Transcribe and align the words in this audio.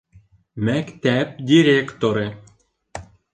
Мәктәп 0.69 1.35
директоры 1.51 2.25